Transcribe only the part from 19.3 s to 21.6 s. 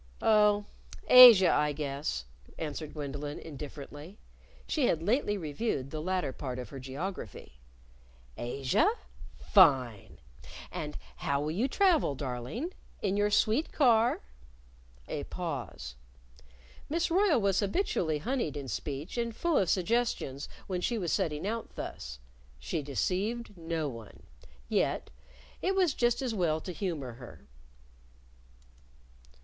full of suggestions when she was setting